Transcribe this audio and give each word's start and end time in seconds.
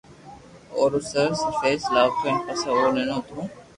امو 0.75 0.85
رو 0.91 0.99
سر 1.11 1.29
فيس 1.59 1.83
لآيتو 1.93 2.31
پسو 2.45 2.69
او 2.83 2.89
ئيئو 2.97 3.19
مون 3.35 3.45